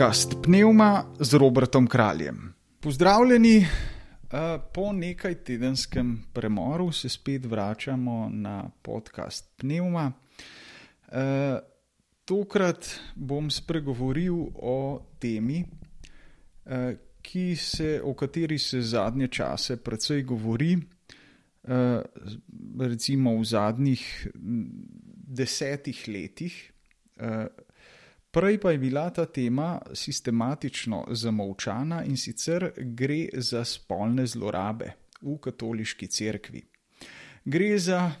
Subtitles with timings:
[0.00, 2.54] podcast Pneuma z Robertom Kraljem.
[2.80, 3.66] Pozdravljeni, eh,
[4.74, 10.12] po nekaj tedenskem premoru se spet vračamo na podcast Pneuma.
[11.12, 11.58] Eh,
[12.24, 15.64] tokrat bom spregovoril o temi,
[16.66, 16.96] eh,
[17.56, 20.78] se, o kateri se zadnje čase precej govori,
[22.78, 24.28] recimo v zadnjih
[25.28, 26.72] desetih letih.
[28.30, 35.38] Prej pa je bila ta tema sistematično zamolčana in sicer gre za spolne zlorabe v
[35.42, 36.62] katoliški cerkvi.
[37.44, 38.12] Gre za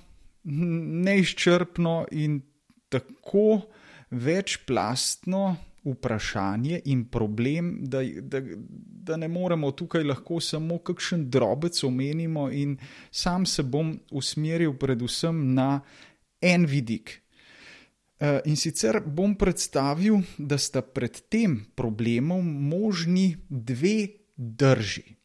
[0.44, 2.40] neizčrpno in
[2.88, 3.60] tako
[4.10, 8.40] večplastno vprašanje in problem, da, da,
[9.10, 12.76] da ne moremo tukaj lahko samo kakšen drobec omenimo, in
[13.10, 15.80] sam se bom usmeril predvsem na
[16.40, 17.20] en vidik
[18.20, 25.16] in sicer bom predstavil, da sta pred tem problemom možni dve drži.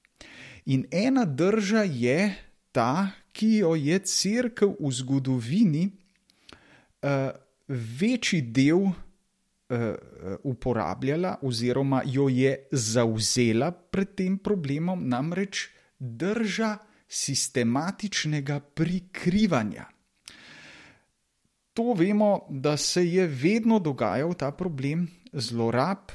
[0.66, 2.36] In ena drža je
[2.72, 7.36] ta, ki jo je crkva v zgodovini uh,
[7.68, 8.96] večji del uh,
[10.44, 15.68] uporabljala, oziroma jo je zauzela pred tem problemom, namreč
[16.00, 19.90] drža sistematičnega prikrivanja
[21.76, 26.12] to vemo, da se je vedno dogajal ta problem zlorab,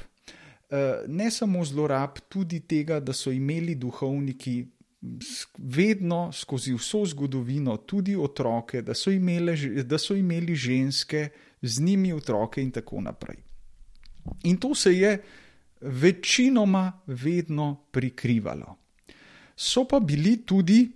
[0.69, 4.65] eh, ne samo zlorab, tudi tega, da so imeli duhovniki
[5.57, 11.29] vedno skozi vso zgodovino tudi otroke, da so, imele, da so imeli ženske,
[11.61, 13.37] z njimi otroke in tako naprej.
[14.43, 15.23] In to se je
[15.81, 18.77] večinoma vedno prikrivalo.
[19.55, 20.91] So pa bili tudi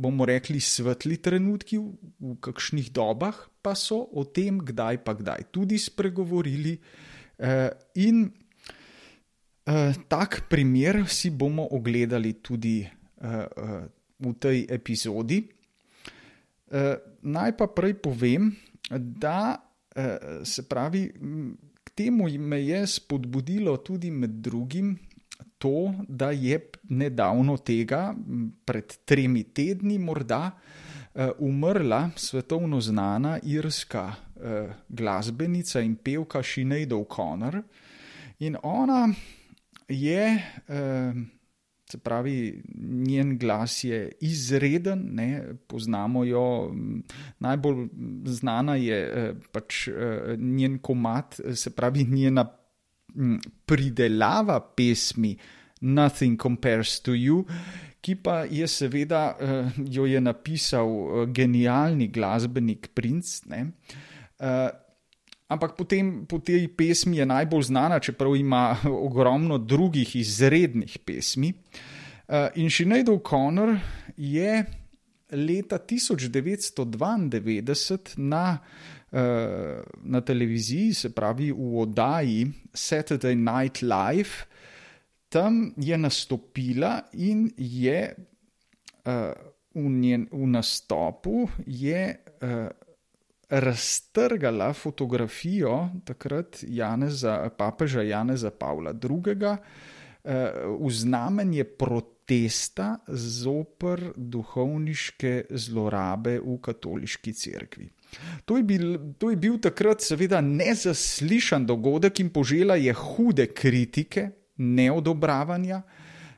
[0.00, 5.52] bomo rekli, svetli trenutki v, v kakšnih dobah, pa so o tem, kdaj pa kdaj
[5.52, 6.80] tudi spregovorili.
[7.40, 7.70] Eh,
[8.00, 8.28] in
[9.64, 13.46] eh, tak primer si bomo ogledali tudi eh,
[14.20, 15.48] v tej epizodi.
[17.26, 18.46] Naj pa prej povem,
[18.94, 19.58] da
[20.46, 21.02] se pravi,
[21.82, 24.94] k temu me je spodbudilo tudi med drugim
[25.60, 26.56] to, da je
[26.88, 28.14] nedavno tega,
[28.64, 37.60] pred tremi tedni, morda uh, umrla svetovno znana irska uh, glasbenica in pevka Sinead O'Connor.
[38.38, 39.08] In ona
[39.88, 40.24] je,
[40.68, 41.20] uh,
[41.90, 42.62] se pravi,
[43.06, 46.44] njen glas je izreden, ne, poznamo jo,
[47.38, 47.88] najbolj
[48.24, 49.88] znana je pač
[50.38, 52.46] njen komat, se pravi, njena
[53.66, 55.36] pridelava pesmi
[55.80, 57.44] Nothing Compares to You,
[58.00, 63.44] ki pa je seveda uh, jo je napisal uh, genialni glasbenik Prince.
[63.48, 64.68] Uh,
[65.48, 68.76] ampak potem po tej pesmi je najbolj znana, čeprav ima
[69.08, 71.52] ogromno drugih izrednih pesmi.
[72.30, 73.72] In Sinead O'Connor
[74.14, 74.62] je
[75.32, 78.60] leta 1992 na
[79.12, 84.46] Eh, na televiziji, se pravi v oddaji Saturday Night Live,
[85.28, 89.12] tam je nastopila in je uh,
[89.74, 92.70] v, njen, v nastopu je, uh,
[93.50, 99.34] raztrgala fotografijo takrat Janeza, papeža Janeza Pavla II.
[99.34, 101.64] Uh, v znamenje
[102.30, 107.88] protesta zoper duhovniške zlorabe v katoliški cerkvi.
[108.44, 114.30] To je, bil, to je bil takrat, seveda, nezaslišan dogodek in požela je hude kritike,
[114.58, 115.82] neodobravanja.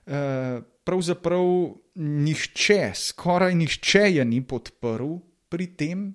[0.06, 6.14] Eh, pravzaprav nihče, skoraj nihče je ni podprl pri tem,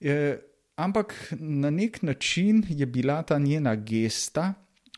[0.00, 0.40] eh,
[0.76, 4.54] ampak na nek način je bila ta njena gesta.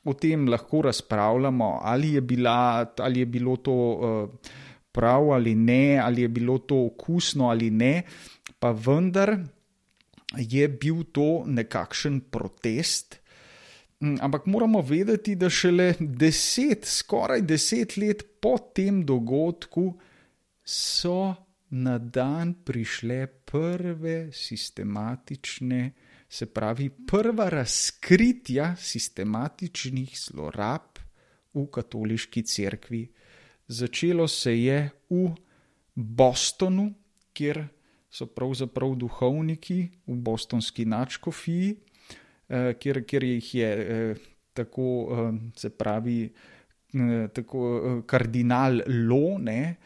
[0.08, 4.52] O tem lahko razpravljamo, ali je, bila, ali je bilo to uh,
[4.92, 8.02] prav ali ne, ali je bilo to okusno ali ne,
[8.58, 9.36] pa vendar
[10.36, 13.20] je bil to nekakšen protest.
[14.00, 19.92] Mm, ampak moramo vedeti, da šele deset, skoraj deset let po tem dogodku
[20.64, 21.34] so
[21.70, 25.92] na dan prišle prve sistematične,
[26.28, 31.00] se pravi, prva razkritja sistematičnih zlorab
[31.54, 33.06] v katoliški cerkvi.
[33.68, 35.28] Začelo se je v
[35.94, 36.92] Bostonu,
[37.32, 37.64] kjer
[38.10, 41.74] so pravzaprav duhovniki v bostonski načkofiji,
[42.48, 44.14] eh, kjer, kjer jih je eh,
[44.52, 46.32] tako, eh, se pravi,
[47.34, 49.76] tako kardinal Lone.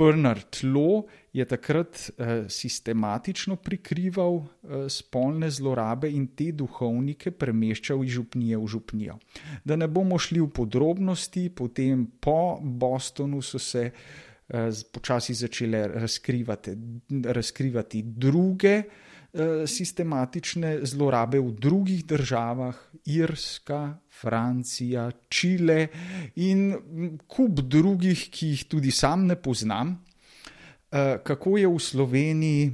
[0.00, 4.46] Bernard Tlo je takrat uh, sistematično prikrival uh,
[4.88, 9.18] spolne zlorabe in te duhovnike premeščal iz župnije v župnijo.
[9.64, 16.76] Da ne bomo šli v podrobnosti, potem po Bostonu so se uh, počasi začele razkrivati,
[17.28, 19.06] razkrivati druge uh,
[19.66, 22.74] sistematične zlorabe v drugih državah,
[23.06, 25.86] Irska, Francija, Čile
[26.36, 29.94] in kup drugih, ki jih tudi sam ne poznam.
[30.92, 32.72] Eh, kako je v Sloveniji,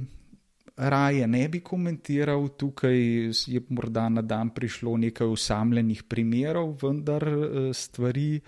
[0.77, 2.97] raje ne bi komentiral, tukaj
[3.45, 8.41] je morda na dan prišlo nekaj usamljenih primerov, vendar eh, stvari,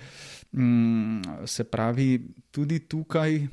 [0.52, 2.22] mm, se pravi,
[2.52, 3.48] tudi tukaj eh,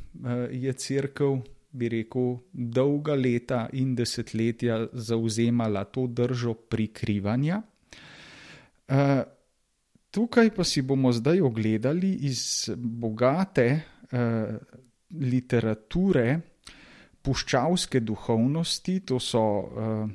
[0.53, 1.56] je crkv.
[1.77, 7.61] Bi rekel, dolga leta in desetletja zauzemala to držo prikrivanja.
[10.11, 14.55] Tukaj pa si bomo zdaj ogledali iz bogate uh,
[15.21, 16.41] literature
[17.21, 20.07] puščavske duhovnosti, to so uh,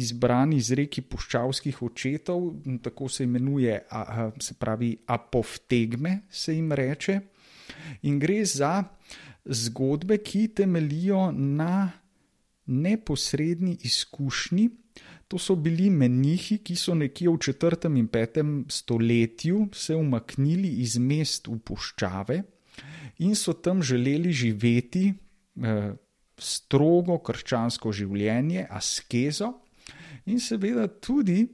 [0.00, 2.46] izbrani izreki puščavskih očetov,
[2.82, 3.74] tako se imenuje,
[4.40, 7.20] se pravi, apoftegme se jim reče.
[8.08, 8.72] In gre za
[9.44, 11.90] zgodbe, ki temelijo na
[12.66, 14.70] neposredni izkušnji.
[15.28, 17.88] To so bili menihi, ki so nekje v 4.
[17.98, 18.64] in 5.
[18.68, 22.42] stoletju se umaknili iz mest v puščave
[23.18, 25.92] in so tam želeli živeti eh,
[26.38, 29.52] strogo krščansko življenje, askezo,
[30.26, 31.46] in seveda tudi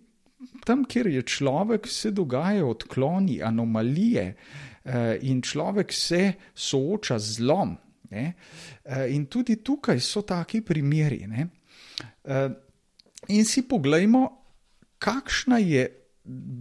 [0.65, 4.68] tam, kjer je človek, se dogajajo odkloni, anomalije eh,
[5.23, 7.77] in človek se sooča z zlom.
[8.11, 8.35] Ne?
[8.85, 11.27] Eh, in tudi tukaj so taki primeri.
[11.29, 12.49] Eh,
[13.27, 14.23] In si pogledajmo,
[14.99, 15.89] kakšna je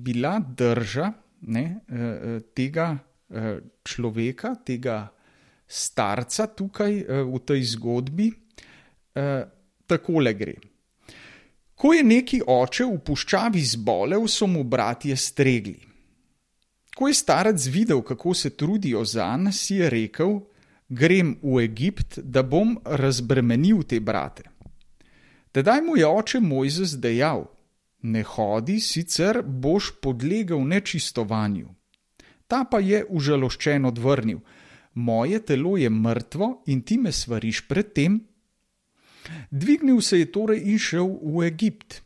[0.04, 2.98] bila drža ne, eh, eh, tega
[3.30, 5.08] eh, človeka, tega
[5.68, 6.94] starca tukaj
[7.28, 8.32] v tej zgodbi.
[9.88, 10.54] Tako le gre.
[11.76, 15.87] Ko je neki oče v puščavi zbolel, so mu bratje stregli.
[16.98, 20.40] Ko je starec videl, kako se trudijo za nas, si je rekel:
[20.90, 24.44] Grem v Egipt, da bom razbremenil te brate.
[25.52, 27.46] Tedaj mu je oče Mojzes dejal:
[28.02, 31.70] Ne hodi, sicer boš podlegel nečistovanju.
[32.48, 34.40] Ta pa je užaloščen odvrnil:
[34.94, 38.20] Moje telo je mrtvo in ti me svariš pred tem.
[39.52, 42.02] Dvignil se je torej in šel v Egipt.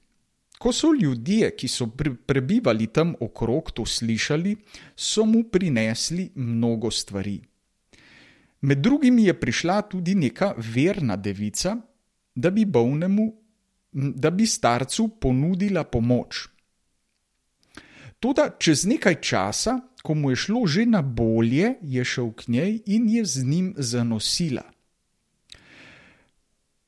[0.61, 1.87] Ko so ljudje, ki so
[2.27, 4.55] prebivali tam okrog, to slišali,
[4.95, 7.39] so mu prinesli mnogo stvari.
[8.61, 11.77] Med drugim je prišla tudi neka verna devica,
[12.35, 13.31] da bi bolnemu
[13.91, 16.47] da bi starcu ponudila pomoč.
[18.19, 22.81] Toda čez nekaj časa, ko mu je šlo že na bolje, je šel k njej
[22.85, 24.63] in je z njim zanosila.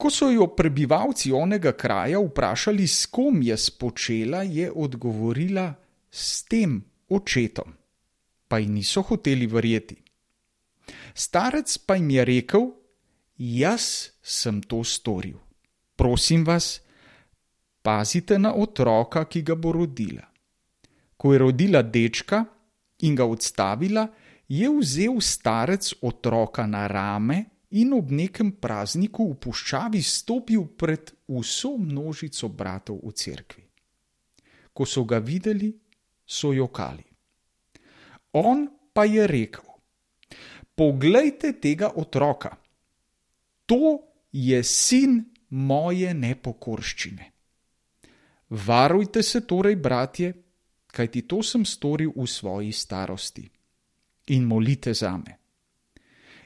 [0.04, 5.74] Ko so jo prebivalci onega kraja vprašali, s kom je spočela, je odgovorila:
[6.12, 7.72] S tem očetom.
[8.48, 9.96] Pa ji niso hoteli verjeti.
[11.16, 12.68] Starec pa jim je rekel:
[13.38, 15.40] Jaz sem to storil.
[15.96, 16.82] Prosim vas,
[17.82, 20.28] pazite na otroka, ki ga bo rodila.
[21.16, 22.44] Ko je rodila dečka
[23.08, 24.08] in ga odstavila,
[24.52, 31.76] je vzel starec otroka na rame in ob nekem prazniku v puščavi stopil pred vso
[31.78, 33.64] množico bratov v cerkvi.
[34.74, 35.72] Ko so ga videli,
[36.26, 37.06] so jokali.
[38.34, 39.66] On pa je rekel:
[40.76, 42.58] Poglejte tega otroka,
[43.66, 44.00] to
[44.32, 47.30] je sin moje nepokorščine.
[48.50, 50.34] Varujte se torej, bratje,
[50.94, 53.46] kajti to sem storil v svoji starosti.
[54.34, 55.43] In molite za me.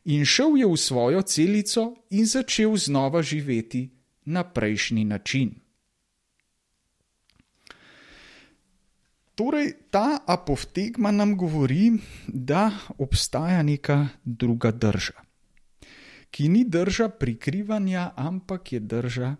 [0.06, 3.89] In šel je v svojo celico in začel znova živeti
[4.25, 5.56] na prejšnji način.
[9.36, 11.92] Torej, ta apoftegma nam govori,
[12.27, 15.13] da obstaja neka druga drža,
[16.32, 19.36] ki ni drža prikrivanja, ampak je drža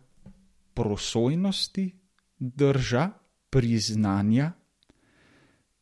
[0.74, 1.96] prosojnosti,
[2.40, 3.10] drža
[3.50, 4.52] priznanja,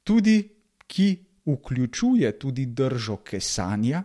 [0.04, 0.50] tudi
[0.88, 4.04] ki vključuje tudi držo kesanja.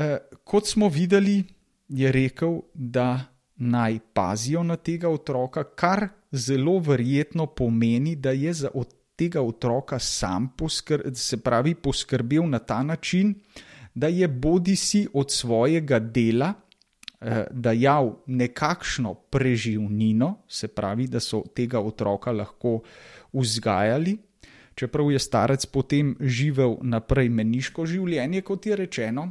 [0.00, 1.42] E, kot smo videli,
[1.88, 3.20] je rekel, da
[3.56, 8.70] naj pazijo na tega otroka, kar zelo verjetno pomeni, da je za
[9.16, 13.34] tega otroka sam poskr se pravi, poskrbel na ta način,
[13.94, 16.54] da je bodi si od svojega dela
[17.20, 22.78] Eh, dajal nekakšno preživnino, se pravi, da so tega otroka lahko
[23.32, 24.14] vzgajali,
[24.74, 29.26] čeprav je starec potem živel naprej meniško življenje, kot je rečeno,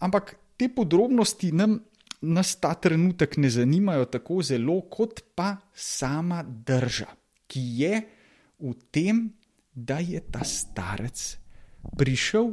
[0.00, 1.78] ampak te podrobnosti nam,
[2.20, 7.08] nas ta trenutek ne zanimajo tako zelo, kot pa sama drža,
[7.48, 8.00] ki je
[8.60, 9.28] v tem,
[9.72, 11.38] da je ta starec
[11.96, 12.52] prišel,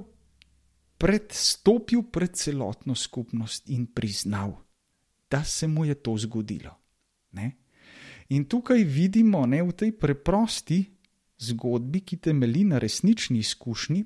[0.98, 4.56] predstopil pred celotno skupnost in priznal,
[5.30, 6.72] da se mu je to zgodilo.
[7.32, 7.52] Ne?
[8.30, 10.84] In tukaj vidimo ne, v tej preprosti
[11.38, 14.06] zgodbi, ki temelji na resnični izkušnji,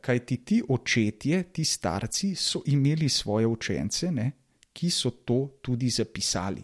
[0.00, 4.30] kaj ti ti očetje, ti starci so imeli svoje učence, ne,
[4.72, 6.62] ki so to tudi zapisali.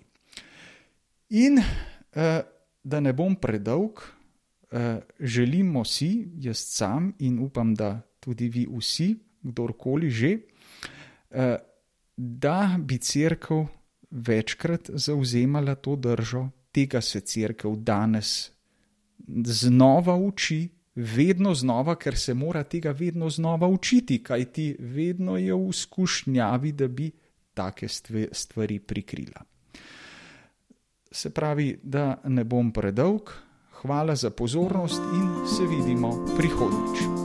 [1.35, 2.43] In eh,
[2.83, 4.01] da ne bom predolg,
[4.71, 10.39] eh, želimo si, jaz sam in upam, da tudi vi vsi, kdorkoli že,
[11.31, 11.57] eh,
[12.17, 13.65] da bi crkv
[14.11, 18.51] večkrat zauzemala to držo, tega se crkv danes
[19.45, 25.73] znova uči, vedno znova, ker se mora tega vedno znova učiti, kajti vedno je v
[25.73, 27.11] skušnjavi, da bi
[27.55, 27.89] take
[28.33, 29.43] stvari prikrila.
[31.11, 33.31] Se pravi, da ne bom predolg,
[33.73, 37.24] hvala za pozornost in se vidimo prihodnjič.